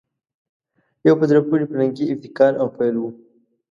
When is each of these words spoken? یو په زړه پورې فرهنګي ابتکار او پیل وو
یو 1.07 1.15
په 1.19 1.25
زړه 1.29 1.41
پورې 1.47 1.65
فرهنګي 1.69 2.05
ابتکار 2.07 2.53
او 2.61 2.67
پیل 2.77 2.95
وو 2.97 3.09